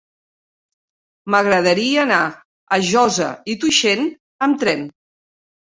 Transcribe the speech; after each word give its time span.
M'agradaria 1.35 1.99
anar 2.05 2.23
a 2.31 2.81
Josa 2.89 3.31
i 3.55 3.59
Tuixén 3.67 4.07
amb 4.49 4.63
tren. 4.67 4.89